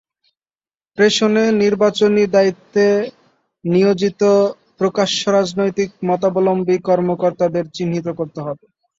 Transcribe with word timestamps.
প্রেষণে 0.97 1.43
নির্বাচনী 1.61 2.23
দায়িত্বে 2.35 2.85
নিয়োজিত 3.63 4.21
প্রকাশ্য 4.79 5.21
রাজনৈতিক 5.31 5.89
মতাবলম্বী 6.09 6.75
কর্মকর্তাদের 6.87 7.65
চিহ্নিত 7.75 8.07
করতে 8.19 8.39
হবে। 8.45 8.65